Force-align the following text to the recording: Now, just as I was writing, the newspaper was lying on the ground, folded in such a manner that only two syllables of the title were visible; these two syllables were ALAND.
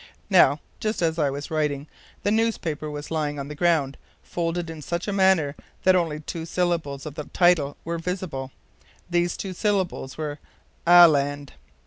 Now, 0.31 0.59
just 0.79 1.03
as 1.03 1.19
I 1.19 1.29
was 1.29 1.51
writing, 1.51 1.85
the 2.23 2.31
newspaper 2.31 2.89
was 2.89 3.11
lying 3.11 3.37
on 3.37 3.49
the 3.49 3.53
ground, 3.53 3.97
folded 4.23 4.67
in 4.67 4.81
such 4.81 5.07
a 5.07 5.13
manner 5.13 5.55
that 5.83 5.95
only 5.95 6.19
two 6.21 6.43
syllables 6.43 7.05
of 7.05 7.13
the 7.13 7.25
title 7.25 7.77
were 7.85 7.99
visible; 7.99 8.51
these 9.11 9.37
two 9.37 9.53
syllables 9.53 10.17
were 10.17 10.39
ALAND. 10.87 11.53